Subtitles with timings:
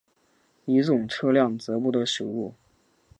[0.65, 2.55] 乙种车辆则不得驶入。